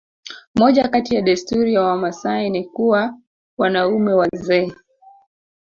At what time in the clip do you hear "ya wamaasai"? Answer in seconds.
1.73-2.49